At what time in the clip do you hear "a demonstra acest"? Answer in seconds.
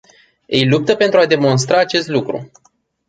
1.19-2.07